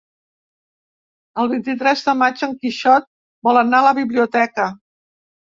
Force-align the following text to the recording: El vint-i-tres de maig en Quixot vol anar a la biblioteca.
El 1.43 1.51
vint-i-tres 1.51 2.01
de 2.07 2.15
maig 2.23 2.43
en 2.49 2.55
Quixot 2.63 3.07
vol 3.49 3.63
anar 3.63 3.83
a 3.85 3.89
la 3.89 3.95
biblioteca. 4.03 4.71